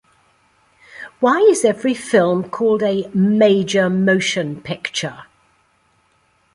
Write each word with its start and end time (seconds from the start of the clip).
Why 1.19 1.41
is 1.41 1.63
every 1.63 1.93
film 1.93 2.49
called 2.49 2.81
a 2.81 3.07
"major 3.13 3.87
motion 3.87 4.59
picture?" 4.59 5.25